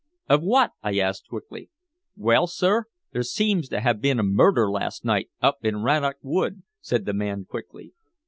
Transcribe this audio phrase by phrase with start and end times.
[0.27, 1.69] "Of what?" I asked quickly.
[2.15, 6.63] "Well, sir, there seems to have been a murder last night up in Rannoch Wood,"
[6.81, 7.93] said the man quickly.